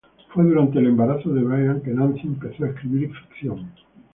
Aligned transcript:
Fue 0.33 0.43
durante 0.45 0.79
el 0.79 0.87
embarazo 0.87 1.29
de 1.31 1.43
Brian 1.43 1.83
que 1.83 1.91
Nancy 1.91 2.21
empezó 2.25 2.65
a 2.65 2.69
escribir 2.69 3.11
ficción. 3.29 3.71